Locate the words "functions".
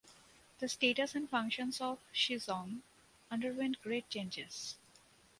1.29-1.79